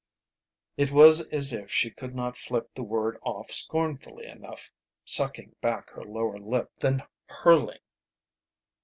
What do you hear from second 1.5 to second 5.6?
if she could not flip the word off scornfully enough, sucking